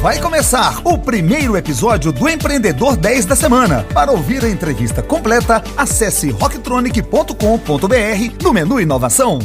Vai 0.00 0.20
começar 0.20 0.80
o 0.84 0.96
primeiro 0.96 1.56
episódio 1.56 2.12
do 2.12 2.28
Empreendedor 2.28 2.96
10 2.96 3.24
da 3.26 3.34
semana. 3.34 3.84
Para 3.92 4.12
ouvir 4.12 4.44
a 4.44 4.48
entrevista 4.48 5.02
completa, 5.02 5.60
acesse 5.76 6.30
rocktronic.com.br 6.30 7.34
no 8.40 8.52
menu 8.52 8.80
Inovação. 8.80 9.40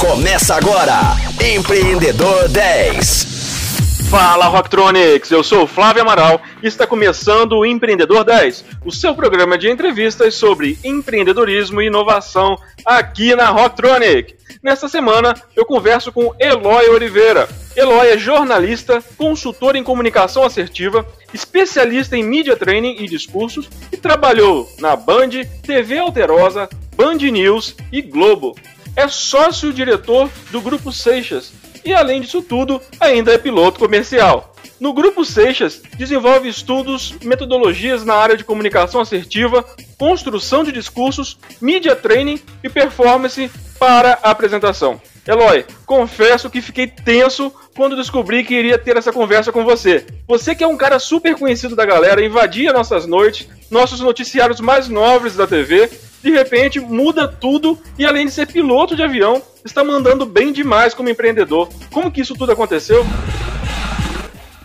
Começa 0.00 0.56
agora, 0.56 1.14
Empreendedor 1.40 2.48
10. 2.48 4.08
Fala 4.10 4.46
Rocktronics, 4.46 5.30
eu 5.30 5.44
sou 5.44 5.62
o 5.62 5.66
Flávio 5.68 6.02
Amaral 6.02 6.40
e 6.60 6.66
está 6.66 6.84
começando 6.84 7.52
o 7.52 7.64
Empreendedor 7.64 8.24
10, 8.24 8.64
o 8.84 8.90
seu 8.90 9.14
programa 9.14 9.56
de 9.56 9.70
entrevistas 9.70 10.34
sobre 10.34 10.76
empreendedorismo 10.82 11.80
e 11.80 11.86
inovação 11.86 12.58
aqui 12.84 13.36
na 13.36 13.50
Rocktronic. 13.50 14.34
Nesta 14.60 14.88
semana 14.88 15.32
eu 15.54 15.64
converso 15.64 16.10
com 16.10 16.34
Eloy 16.40 16.88
Oliveira. 16.88 17.48
Eloy 17.78 18.08
é 18.08 18.18
jornalista, 18.18 19.00
consultor 19.16 19.76
em 19.76 19.84
comunicação 19.84 20.42
assertiva, 20.42 21.06
especialista 21.32 22.16
em 22.16 22.24
media 22.24 22.56
training 22.56 22.96
e 22.98 23.06
discursos 23.06 23.70
e 23.92 23.96
trabalhou 23.96 24.68
na 24.80 24.96
Band, 24.96 25.28
TV 25.62 25.96
Alterosa, 25.96 26.68
Band 26.96 27.18
News 27.18 27.76
e 27.92 28.02
Globo. 28.02 28.56
É 28.96 29.06
sócio-diretor 29.06 30.28
do 30.50 30.60
Grupo 30.60 30.92
Seixas 30.92 31.52
e, 31.84 31.94
além 31.94 32.20
disso 32.20 32.42
tudo, 32.42 32.82
ainda 32.98 33.32
é 33.32 33.38
piloto 33.38 33.78
comercial. 33.78 34.56
No 34.80 34.92
Grupo 34.92 35.24
Seixas, 35.24 35.80
desenvolve 35.96 36.48
estudos, 36.48 37.14
metodologias 37.22 38.04
na 38.04 38.14
área 38.14 38.36
de 38.36 38.42
comunicação 38.42 39.00
assertiva, 39.00 39.64
construção 39.96 40.64
de 40.64 40.72
discursos, 40.72 41.38
media 41.60 41.94
training 41.94 42.40
e 42.60 42.68
performance 42.68 43.48
para 43.78 44.18
apresentação. 44.20 45.00
Eloy, 45.28 45.62
confesso 45.84 46.48
que 46.48 46.62
fiquei 46.62 46.86
tenso 46.86 47.52
quando 47.76 47.94
descobri 47.94 48.42
que 48.42 48.54
iria 48.54 48.78
ter 48.78 48.96
essa 48.96 49.12
conversa 49.12 49.52
com 49.52 49.62
você. 49.62 50.06
Você 50.26 50.54
que 50.54 50.64
é 50.64 50.66
um 50.66 50.76
cara 50.76 50.98
super 50.98 51.36
conhecido 51.36 51.76
da 51.76 51.84
galera, 51.84 52.24
invadia 52.24 52.72
nossas 52.72 53.04
noites, 53.04 53.46
nossos 53.70 54.00
noticiários 54.00 54.58
mais 54.58 54.88
nobres 54.88 55.36
da 55.36 55.46
TV, 55.46 55.90
de 56.22 56.30
repente 56.30 56.80
muda 56.80 57.28
tudo 57.28 57.78
e 57.98 58.06
além 58.06 58.24
de 58.24 58.32
ser 58.32 58.46
piloto 58.46 58.96
de 58.96 59.02
avião, 59.02 59.42
está 59.62 59.84
mandando 59.84 60.24
bem 60.24 60.50
demais 60.50 60.94
como 60.94 61.10
empreendedor. 61.10 61.68
Como 61.92 62.10
que 62.10 62.22
isso 62.22 62.34
tudo 62.34 62.52
aconteceu? 62.52 63.04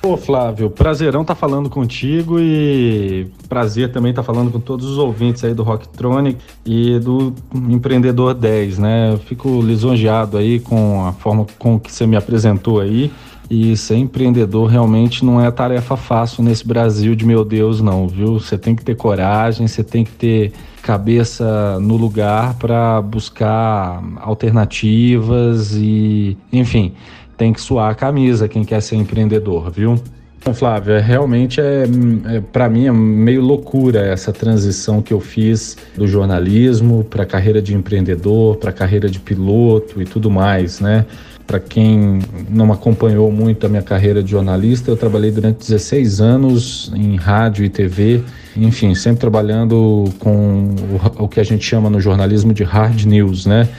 Ô 0.06 0.18
Flávio, 0.18 0.70
prazerão 0.70 1.24
tá 1.24 1.34
falando 1.34 1.70
contigo 1.70 2.38
e 2.38 3.26
prazer 3.48 3.90
também 3.90 4.14
tá 4.14 4.22
falando 4.22 4.52
com 4.52 4.60
todos 4.60 4.86
os 4.86 4.98
ouvintes 4.98 5.42
aí 5.46 5.54
do 5.54 5.64
Rocktronic 5.64 6.38
e 6.66 7.00
do 7.00 7.34
Empreendedor 7.70 8.34
10, 8.34 8.80
né? 8.80 9.14
Eu 9.14 9.18
fico 9.18 9.62
lisonjeado 9.62 10.38
aí 10.38 10.60
com 10.60 11.06
a 11.06 11.14
forma 11.14 11.46
com 11.58 11.80
que 11.80 11.90
você 11.90 12.06
me 12.06 12.18
apresentou 12.18 12.82
aí. 12.82 13.10
E 13.50 13.78
ser 13.78 13.96
empreendedor 13.96 14.70
realmente 14.70 15.24
não 15.24 15.40
é 15.40 15.50
tarefa 15.52 15.96
fácil 15.96 16.44
nesse 16.44 16.68
Brasil 16.68 17.16
de 17.16 17.26
meu 17.26 17.46
Deus, 17.46 17.80
não, 17.82 18.06
viu? 18.06 18.40
Você 18.40 18.58
tem 18.58 18.76
que 18.76 18.84
ter 18.84 18.96
coragem, 18.96 19.68
você 19.68 19.84
tem 19.84 20.04
que 20.04 20.12
ter 20.12 20.52
cabeça 20.82 21.80
no 21.80 21.96
lugar 21.96 22.56
para 22.56 23.02
buscar 23.02 24.04
alternativas 24.20 25.76
e, 25.76 26.38
enfim, 26.52 26.94
tem 27.38 27.54
que 27.54 27.62
suar 27.62 27.92
a 27.92 27.96
camisa 27.96 28.48
quem 28.48 28.64
quer 28.64 28.82
ser 28.82 28.96
empreendedor, 28.96 29.72
viu? 29.72 30.00
Bom, 30.46 30.54
Flávio, 30.54 30.94
é, 30.94 31.00
realmente 31.00 31.62
é, 31.62 31.86
é 32.26 32.42
para 32.42 32.68
mim 32.68 32.86
é 32.86 32.92
meio 32.92 33.42
loucura 33.42 34.02
essa 34.02 34.34
transição 34.34 35.02
que 35.02 35.14
eu 35.14 35.22
fiz 35.22 35.78
do 35.96 36.06
jornalismo 36.06 37.06
para 37.06 37.24
a 37.24 37.26
carreira 37.26 37.62
de 37.62 37.74
empreendedor, 37.74 38.58
para 38.58 38.70
a 38.70 38.74
carreira 38.74 39.10
de 39.10 39.20
piloto 39.20 40.02
e 40.02 40.06
tudo 40.06 40.30
mais, 40.30 40.82
né? 40.82 41.06
Para 41.48 41.62
quem 41.62 42.20
não 42.50 42.74
acompanhou 42.74 43.32
muito 43.32 43.66
a 43.66 43.70
minha 43.70 43.82
carreira 43.82 44.22
de 44.22 44.32
jornalista, 44.32 44.92
eu 44.92 44.98
trabalhei 44.98 45.32
durante 45.32 45.60
16 45.60 46.20
anos 46.20 46.92
em 46.94 47.16
rádio 47.16 47.64
e 47.64 47.70
TV, 47.70 48.22
enfim, 48.58 48.94
sempre 48.96 49.22
trabalhando 49.22 50.06
com 50.20 50.76
o, 51.18 51.24
o 51.24 51.28
que 51.30 51.40
a 51.40 51.44
gente 51.44 51.64
chama 51.64 51.90
no 51.90 52.02
jornalismo 52.02 52.54
de 52.54 52.64
hard 52.64 53.06
news, 53.06 53.46
né? 53.46 53.70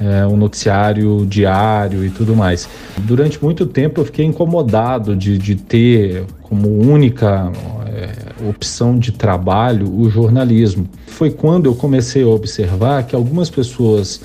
É, 0.00 0.26
um 0.26 0.34
noticiário 0.34 1.26
diário 1.26 2.02
e 2.04 2.08
tudo 2.08 2.34
mais. 2.34 2.66
Durante 2.96 3.42
muito 3.42 3.66
tempo 3.66 4.00
eu 4.00 4.06
fiquei 4.06 4.24
incomodado 4.24 5.14
de, 5.14 5.36
de 5.36 5.56
ter 5.56 6.24
como 6.40 6.68
única 6.68 7.52
é, 7.86 8.48
opção 8.48 8.98
de 8.98 9.12
trabalho 9.12 9.92
o 9.94 10.08
jornalismo. 10.08 10.88
Foi 11.06 11.30
quando 11.30 11.66
eu 11.66 11.74
comecei 11.74 12.22
a 12.22 12.28
observar 12.28 13.02
que 13.02 13.14
algumas 13.14 13.50
pessoas 13.50 14.22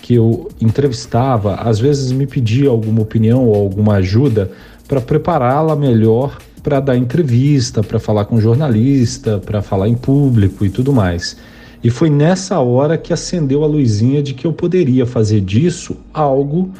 que 0.00 0.14
eu 0.14 0.48
entrevistava, 0.60 1.56
às 1.56 1.78
vezes 1.78 2.10
me 2.10 2.26
pedia 2.26 2.70
alguma 2.70 3.02
opinião 3.02 3.44
ou 3.44 3.54
alguma 3.54 3.96
ajuda 3.96 4.50
para 4.88 5.02
prepará-la 5.02 5.76
melhor 5.76 6.38
para 6.62 6.80
dar 6.80 6.96
entrevista, 6.96 7.82
para 7.82 7.98
falar 7.98 8.24
com 8.24 8.40
jornalista, 8.40 9.38
para 9.38 9.62
falar 9.62 9.88
em 9.88 9.94
público 9.94 10.64
e 10.64 10.70
tudo 10.70 10.92
mais. 10.92 11.36
E 11.82 11.90
foi 11.90 12.10
nessa 12.10 12.58
hora 12.58 12.98
que 12.98 13.12
acendeu 13.12 13.62
a 13.62 13.66
luzinha 13.66 14.22
de 14.22 14.34
que 14.34 14.46
eu 14.46 14.52
poderia 14.52 15.06
fazer 15.06 15.40
disso 15.40 15.96
algo 16.12 16.70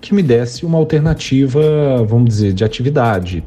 que 0.00 0.14
me 0.14 0.22
desse 0.22 0.64
uma 0.64 0.78
alternativa, 0.78 1.60
vamos 2.08 2.30
dizer, 2.30 2.52
de 2.52 2.64
atividade. 2.64 3.44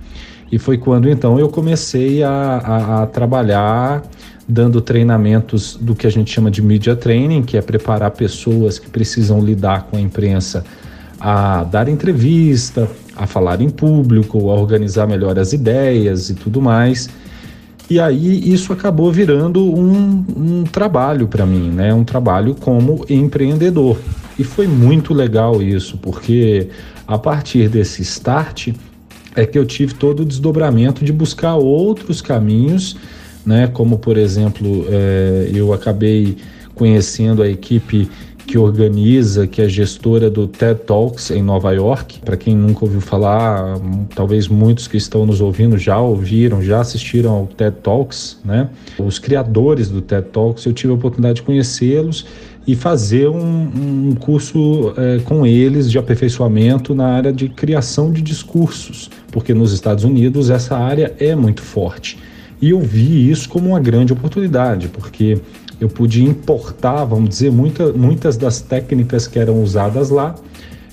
E 0.51 0.59
foi 0.59 0.77
quando 0.77 1.09
então 1.09 1.39
eu 1.39 1.49
comecei 1.49 2.23
a, 2.23 2.29
a, 2.31 3.03
a 3.03 3.07
trabalhar 3.07 4.03
dando 4.47 4.81
treinamentos 4.81 5.77
do 5.79 5.95
que 5.95 6.05
a 6.05 6.09
gente 6.09 6.31
chama 6.31 6.51
de 6.51 6.61
media 6.61 6.95
training, 6.95 7.41
que 7.43 7.57
é 7.57 7.61
preparar 7.61 8.11
pessoas 8.11 8.77
que 8.77 8.89
precisam 8.89 9.43
lidar 9.43 9.87
com 9.89 9.97
a 9.97 10.01
imprensa 10.01 10.63
a 11.19 11.63
dar 11.63 11.87
entrevista, 11.87 12.89
a 13.15 13.25
falar 13.25 13.61
em 13.61 13.69
público, 13.69 14.49
a 14.49 14.55
organizar 14.55 15.07
melhor 15.07 15.39
as 15.39 15.53
ideias 15.53 16.29
e 16.29 16.33
tudo 16.33 16.61
mais. 16.61 17.09
E 17.89 17.99
aí 17.99 18.51
isso 18.51 18.71
acabou 18.71 19.11
virando 19.11 19.63
um, 19.63 20.25
um 20.35 20.63
trabalho 20.63 21.27
para 21.27 21.45
mim, 21.45 21.69
né? 21.69 21.94
Um 21.94 22.03
trabalho 22.03 22.55
como 22.55 23.05
empreendedor. 23.09 23.97
E 24.39 24.44
foi 24.44 24.67
muito 24.67 25.13
legal 25.13 25.61
isso, 25.61 25.97
porque 25.97 26.69
a 27.07 27.17
partir 27.17 27.69
desse 27.69 28.01
start 28.01 28.69
é 29.35 29.45
que 29.45 29.57
eu 29.59 29.66
tive 29.66 29.94
todo 29.94 30.21
o 30.21 30.25
desdobramento 30.25 31.03
de 31.03 31.11
buscar 31.11 31.55
outros 31.55 32.21
caminhos 32.21 32.95
né? 33.45 33.67
Como 33.67 33.97
por 33.97 34.17
exemplo, 34.17 34.85
é, 34.89 35.50
eu 35.53 35.73
acabei 35.73 36.38
conhecendo 36.73 37.44
a 37.44 37.50
equipe 37.50 38.09
que 38.53 38.57
organiza, 38.59 39.47
que 39.47 39.63
é 39.63 39.67
gestora 39.67 40.29
do 40.29 40.45
TED 40.45 40.81
Talks 40.81 41.31
em 41.31 41.41
Nova 41.41 41.71
York. 41.71 42.19
Para 42.19 42.37
quem 42.37 42.55
nunca 42.55 42.85
ouviu 42.85 43.01
falar, 43.01 43.79
talvez 44.13 44.47
muitos 44.47 44.87
que 44.87 44.95
estão 44.95 45.25
nos 45.25 45.41
ouvindo 45.41 45.75
já 45.75 45.99
ouviram, 45.99 46.61
já 46.61 46.79
assistiram 46.79 47.31
ao 47.31 47.47
TED 47.47 47.77
Talks, 47.81 48.37
né? 48.45 48.69
Os 48.99 49.17
criadores 49.17 49.89
do 49.89 50.03
TED 50.03 50.27
Talks, 50.27 50.67
eu 50.67 50.71
tive 50.71 50.93
a 50.93 50.95
oportunidade 50.95 51.37
de 51.37 51.41
conhecê-los 51.41 52.27
e 52.67 52.75
fazer 52.75 53.27
um, 53.27 54.11
um 54.11 54.15
curso 54.19 54.93
é, 54.97 55.17
com 55.25 55.47
eles 55.47 55.89
de 55.89 55.97
aperfeiçoamento 55.97 56.93
na 56.93 57.07
área 57.07 57.33
de 57.33 57.49
criação 57.49 58.11
de 58.11 58.21
discursos, 58.21 59.09
porque 59.31 59.51
nos 59.51 59.73
Estados 59.73 60.03
Unidos 60.03 60.51
essa 60.51 60.77
área 60.77 61.11
é 61.19 61.35
muito 61.35 61.63
forte. 61.63 62.19
E 62.61 62.69
eu 62.69 62.79
vi 62.79 63.31
isso 63.31 63.49
como 63.49 63.69
uma 63.69 63.79
grande 63.79 64.13
oportunidade, 64.13 64.89
porque 64.89 65.41
eu 65.79 65.89
pude 65.89 66.23
importar, 66.23 67.03
vamos 67.06 67.29
dizer, 67.29 67.51
muita, 67.51 67.91
muitas 67.91 68.38
das 68.38 68.61
técnicas 68.61 69.28
que 69.28 69.39
eram 69.39 69.61
usadas 69.61 70.09
lá 70.09 70.35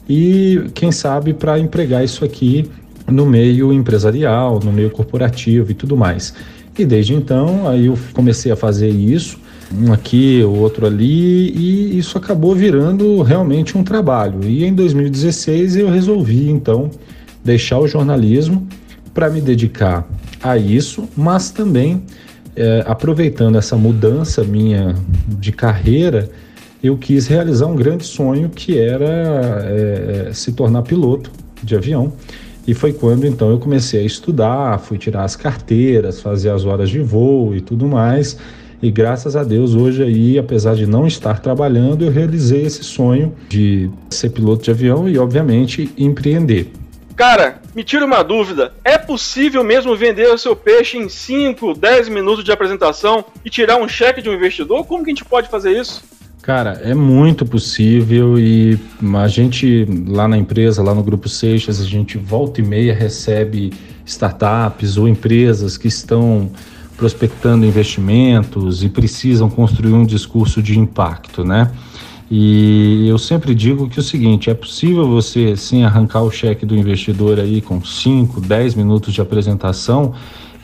e, 0.09 0.71
quem 0.75 0.91
sabe, 0.91 1.33
para 1.33 1.59
empregar 1.59 2.05
isso 2.05 2.25
aqui 2.25 2.69
no 3.07 3.27
meio 3.27 3.73
empresarial, 3.73 4.61
no 4.63 4.73
meio 4.73 4.91
corporativo 4.91 5.71
e 5.71 5.75
tudo 5.75 5.97
mais. 5.97 6.35
E 6.79 6.85
desde 6.85 7.15
então, 7.15 7.69
aí 7.69 7.87
eu 7.87 7.99
comecei 8.13 8.51
a 8.51 8.57
fazer 8.57 8.89
isso, 8.89 9.39
um 9.73 9.93
aqui, 9.93 10.43
o 10.43 10.51
outro 10.51 10.87
ali, 10.87 11.51
e 11.51 11.99
isso 11.99 12.17
acabou 12.17 12.55
virando 12.55 13.23
realmente 13.23 13.77
um 13.77 13.85
trabalho. 13.85 14.45
E 14.45 14.65
em 14.65 14.75
2016 14.75 15.77
eu 15.77 15.91
resolvi 15.91 16.49
então 16.49 16.91
deixar 17.45 17.79
o 17.79 17.87
jornalismo 17.87 18.67
para 19.13 19.29
me 19.29 19.41
dedicar 19.41 20.09
a 20.43 20.57
isso, 20.57 21.09
mas 21.17 21.51
também 21.51 22.03
é, 22.61 22.85
aproveitando 22.87 23.57
essa 23.57 23.77
mudança 23.77 24.45
minha 24.45 24.95
de 25.27 25.51
carreira, 25.51 26.31
eu 26.83 26.97
quis 26.97 27.27
realizar 27.27 27.67
um 27.67 27.75
grande 27.75 28.05
sonho 28.05 28.51
que 28.51 28.79
era 28.79 29.65
é, 29.65 30.27
é, 30.29 30.33
se 30.33 30.53
tornar 30.53 30.83
piloto 30.83 31.31
de 31.63 31.75
avião. 31.75 32.13
E 32.67 32.75
foi 32.75 32.93
quando 32.93 33.27
então 33.27 33.51
eu 33.51 33.59
comecei 33.59 34.01
a 34.01 34.05
estudar, 34.05 34.79
fui 34.79 34.99
tirar 34.99 35.25
as 35.25 35.35
carteiras, 35.37 36.21
fazer 36.21 36.51
as 36.51 36.65
horas 36.65 36.91
de 36.91 37.01
voo 37.01 37.55
e 37.55 37.61
tudo 37.61 37.87
mais. 37.87 38.37
E 38.83 38.91
graças 38.91 39.37
a 39.37 39.45
Deus, 39.45 39.75
hoje 39.75 40.03
aí, 40.03 40.39
apesar 40.39 40.75
de 40.75 40.87
não 40.87 41.07
estar 41.07 41.41
trabalhando, 41.41 42.05
eu 42.05 42.11
realizei 42.11 42.63
esse 42.63 42.83
sonho 42.83 43.35
de 43.49 43.91
ser 44.09 44.31
piloto 44.31 44.65
de 44.65 44.71
avião 44.71 45.09
e, 45.09 45.19
obviamente, 45.19 45.93
empreender. 45.99 46.71
Cara, 47.15 47.60
me 47.75 47.85
tira 47.85 48.05
uma 48.05 48.23
dúvida. 48.23 48.73
É 48.85 48.99
possível 48.99 49.63
mesmo 49.63 49.97
vender 49.97 50.29
o 50.29 50.39
seu 50.39 50.57
peixe 50.57 50.99
em 50.99 51.09
5, 51.09 51.75
10 51.75 52.09
minutos 52.09 52.45
de 52.45 52.53
apresentação 52.53 53.25
e 53.45 53.51
tirar 53.51 53.77
um 53.77 53.89
cheque 53.89 54.23
de 54.23 54.29
um 54.29 54.35
investidor? 54.35 54.85
Como 54.87 55.05
que 55.05 55.11
a 55.11 55.15
gente 55.15 55.25
pode 55.25 55.49
fazer 55.49 55.79
isso? 55.79 56.03
Cara, 56.43 56.81
é 56.83 56.95
muito 56.95 57.45
possível 57.45 58.39
e 58.39 58.79
a 59.15 59.29
gente 59.29 59.87
lá 60.07 60.27
na 60.27 60.39
empresa, 60.39 60.83
lá 60.83 60.95
no 60.95 61.03
Grupo 61.03 61.29
Seixas, 61.29 61.81
a 61.81 61.85
gente 61.85 62.17
volta 62.17 62.61
e 62.61 62.65
meia 62.65 62.95
recebe 62.95 63.73
startups 64.07 64.97
ou 64.97 65.07
empresas 65.07 65.77
que 65.77 65.87
estão 65.87 66.51
prospectando 66.97 67.67
investimentos 67.67 68.83
e 68.83 68.89
precisam 68.89 69.49
construir 69.49 69.93
um 69.93 70.05
discurso 70.05 70.63
de 70.63 70.79
impacto, 70.79 71.45
né? 71.45 71.71
E 72.31 73.09
eu 73.09 73.19
sempre 73.19 73.55
digo 73.55 73.89
que 73.89 73.99
é 73.99 74.03
o 74.03 74.05
seguinte, 74.05 74.51
é 74.51 74.55
possível 74.55 75.09
você 75.09 75.57
sim 75.57 75.83
arrancar 75.83 76.23
o 76.23 76.31
cheque 76.31 76.65
do 76.65 76.77
investidor 76.77 77.41
aí 77.41 77.61
com 77.61 77.85
5, 77.85 78.41
10 78.41 78.77
minutos 78.77 79.13
de 79.13 79.21
apresentação 79.21 80.15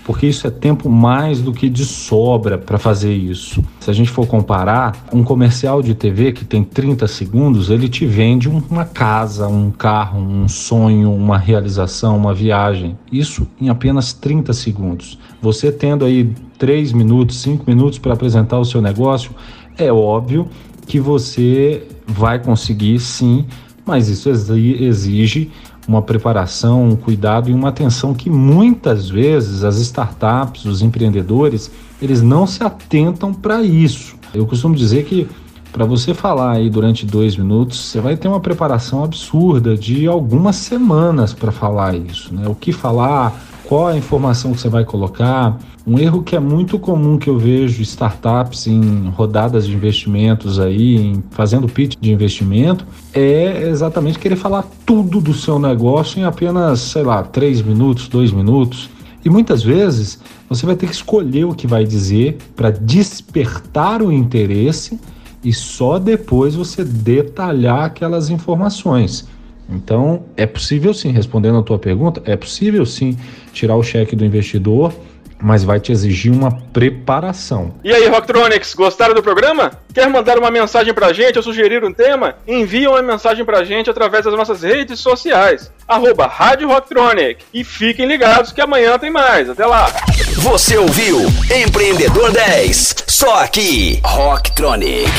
porque 0.07 0.29
isso 0.29 0.47
é 0.47 0.51
tempo 0.51 0.89
mais 0.89 1.43
do 1.43 1.53
que 1.53 1.69
de 1.69 1.85
sobra 1.85 2.57
para 2.57 2.79
fazer 2.79 3.13
isso. 3.13 3.61
Se 3.81 3.91
a 3.91 3.93
gente 3.93 4.09
for 4.09 4.25
comparar, 4.25 5.05
um 5.13 5.25
comercial 5.25 5.83
de 5.83 5.97
TV 5.97 6.31
que 6.31 6.45
tem 6.45 6.63
30 6.63 7.09
segundos, 7.09 7.71
ele 7.71 7.89
te 7.89 8.07
vende 8.07 8.49
uma 8.49 8.85
casa, 8.85 9.49
um 9.49 9.69
carro, 9.69 10.21
um 10.21 10.47
sonho, 10.47 11.13
uma 11.13 11.37
realização, 11.37 12.17
uma 12.17 12.33
viagem. 12.33 12.97
Isso 13.11 13.49
em 13.61 13.69
apenas 13.69 14.13
30 14.13 14.53
segundos. 14.53 15.19
Você 15.43 15.73
tendo 15.73 16.05
aí 16.05 16.33
3 16.57 16.93
minutos, 16.93 17.41
5 17.41 17.65
minutos 17.67 17.99
para 17.99 18.13
apresentar 18.13 18.61
o 18.61 18.65
seu 18.65 18.81
negócio, 18.81 19.33
é 19.77 19.93
óbvio 19.93 20.49
que 20.87 21.01
você 21.01 21.87
vai 22.07 22.39
conseguir 22.39 22.99
sim, 23.01 23.47
mas 23.85 24.09
isso 24.09 24.29
exige 24.31 25.51
uma 25.87 26.03
preparação, 26.03 26.85
um 26.85 26.97
cuidado 26.97 27.49
e 27.49 27.55
uma 27.55 27.69
atenção 27.69 28.13
que 28.13 28.29
muitas 28.29 29.09
vezes 29.09 29.63
as 29.63 29.77
startups, 29.79 30.65
os 30.65 30.83
empreendedores, 30.83 31.71
eles 32.03 32.23
não 32.23 32.47
se 32.47 32.63
atentam 32.65 33.33
para 33.33 33.63
isso. 33.63 34.17
Eu 34.35 34.47
costumo 34.47 34.75
dizer 34.75 35.05
que 35.05 35.29
para 35.73 35.85
você 35.85 36.15
falar 36.15 36.53
aí 36.53 36.71
durante 36.71 37.05
dois 37.05 37.37
minutos, 37.37 37.79
você 37.79 38.01
vai 38.01 38.17
ter 38.17 38.29
uma 38.29 38.41
preparação 38.41 39.05
absurda 39.05 39.77
de 39.77 40.07
algumas 40.07 40.57
semanas 40.57 41.35
para 41.35 41.53
falar 41.53 41.95
isso, 41.95 42.35
né? 42.35 42.49
O 42.49 42.55
que 42.55 42.73
falar, 42.73 43.39
qual 43.69 43.89
a 43.89 43.97
informação 43.97 44.53
que 44.53 44.61
você 44.61 44.69
vai 44.69 44.85
colocar. 44.85 45.59
Um 45.87 45.99
erro 45.99 46.23
que 46.23 46.35
é 46.35 46.41
muito 46.41 46.79
comum 46.79 47.19
que 47.19 47.29
eu 47.29 47.39
vejo 47.39 47.83
startups 47.83 48.67
em 48.67 49.09
rodadas 49.11 49.67
de 49.67 49.75
investimentos 49.75 50.59
aí, 50.59 51.21
fazendo 51.31 51.69
pitch 51.69 51.97
de 52.01 52.13
investimento, 52.13 52.87
é 53.13 53.69
exatamente 53.69 54.19
querer 54.19 54.37
falar 54.37 54.65
tudo 54.85 55.21
do 55.21 55.33
seu 55.33 55.59
negócio 55.59 56.19
em 56.19 56.25
apenas, 56.25 56.81
sei 56.81 57.03
lá, 57.03 57.23
três 57.23 57.63
minutos, 57.63 58.09
dois 58.09 58.33
minutos. 58.33 58.91
E 59.25 59.31
muitas 59.31 59.63
vezes 59.63 60.21
você 60.49 60.65
vai 60.65 60.77
ter 60.77 60.87
que 60.87 60.95
escolher 60.95 61.45
o 61.45 61.55
que 61.55 61.67
vai 61.67 61.85
dizer 61.85 62.39
para 62.55 62.71
despertar 62.71 64.01
o 64.03 64.13
interesse 64.13 64.99
e 65.43 65.53
só 65.53 65.99
depois 65.99 66.55
você 66.55 66.85
detalhar 66.85 67.85
aquelas 67.85 68.31
informações. 68.31 69.29
Então, 69.69 70.25
é 70.37 70.47
possível 70.47 70.95
sim, 70.95 71.11
respondendo 71.11 71.59
a 71.59 71.63
tua 71.63 71.79
pergunta, 71.79 72.23
é 72.25 72.37
possível 72.37 72.87
sim 72.87 73.19
tirar 73.53 73.77
o 73.77 73.83
cheque 73.83 74.15
do 74.15 74.25
investidor, 74.25 74.93
mas 75.41 75.65
vai 75.65 75.79
te 75.79 75.93
exigir 75.93 76.33
uma 76.33 76.51
preparação. 76.73 77.75
E 77.85 77.93
aí, 77.93 78.09
Rocktronics, 78.09 78.75
gostaram 78.75 79.15
do 79.15 79.23
programa? 79.23 79.73
Quer 79.93 80.09
mandar 80.09 80.39
uma 80.39 80.51
mensagem 80.51 80.95
pra 80.95 81.13
gente 81.13 81.37
ou 81.37 81.43
sugerir 81.43 81.85
um 81.85 81.93
tema? 81.93 82.37
Envie 82.47 82.87
uma 82.87 83.03
mensagem 83.03 83.45
pra 83.45 83.65
gente 83.65 83.91
através 83.91 84.25
das 84.25 84.35
nossas 84.35 84.63
redes 84.63 85.01
sociais, 85.01 85.71
arroba 85.87 86.27
Rádio 86.27 86.69
Rocktronic. 86.69 87.45
E 87.53 87.65
fiquem 87.65 88.07
ligados 88.07 88.53
que 88.53 88.61
amanhã 88.61 88.99
tem 88.99 89.11
mais. 89.11 89.51
Até 89.51 89.67
lá! 89.67 89.89
Você 90.37 90.77
ouviu 90.77 91.19
Empreendedor 91.55 92.31
10, 92.31 93.05
só 93.07 93.43
aqui, 93.43 94.01
Rocktronic. 94.05 95.11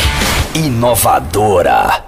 Inovadora. 0.56 2.07